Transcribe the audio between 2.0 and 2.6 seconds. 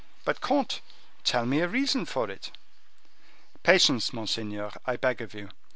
for it?"